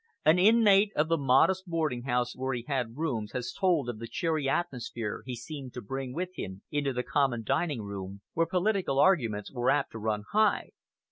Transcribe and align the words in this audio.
An 0.25 0.39
inmate 0.39 0.91
of 0.95 1.09
the 1.09 1.17
modest 1.19 1.65
boarding 1.67 2.01
house 2.05 2.35
where 2.35 2.55
he 2.55 2.65
had 2.67 2.97
rooms 2.97 3.33
has 3.33 3.53
told 3.53 3.87
of 3.87 3.99
the 3.99 4.07
cheery 4.07 4.49
atmosphere 4.49 5.21
he 5.27 5.35
seemed 5.35 5.75
to 5.75 5.81
bring 5.83 6.11
with 6.11 6.29
him 6.33 6.63
into 6.71 6.91
the 6.91 7.03
common 7.03 7.43
dining 7.43 7.83
room, 7.83 8.21
where 8.33 8.47
political 8.47 8.97
arguments 8.97 9.51
were 9.51 9.69
apt 9.69 9.91
to 9.91 9.99
run 9.99 10.23
high. 10.31 10.71